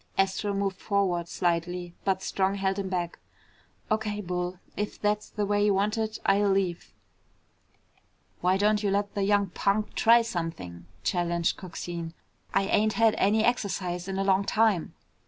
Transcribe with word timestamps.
Astro 0.17 0.51
moved 0.55 0.77
forward 0.77 1.27
slightly, 1.27 1.93
but 2.05 2.23
Strong 2.23 2.55
held 2.55 2.79
him 2.79 2.89
back. 2.89 3.19
"O.K., 3.91 4.21
Bull. 4.21 4.57
If 4.75 4.99
that's 4.99 5.29
the 5.29 5.45
way 5.45 5.63
you 5.63 5.75
want 5.75 5.95
it, 5.95 6.17
I'll 6.25 6.49
leave." 6.49 6.91
"Why 8.39 8.57
don't 8.57 8.81
you 8.81 8.89
let 8.89 9.13
the 9.13 9.21
young 9.21 9.49
punk 9.51 9.93
try 9.93 10.23
something?" 10.23 10.87
challenged 11.03 11.55
Coxine. 11.57 12.15
"I 12.51 12.63
ain't 12.63 12.93
had 12.93 13.13
any 13.19 13.43
exercise 13.43 14.07
in 14.07 14.17
a 14.17 14.23
long 14.23 14.43
time." 14.43 14.95